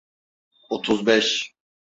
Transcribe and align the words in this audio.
Otuz 0.69 1.05
beş. 1.05 1.55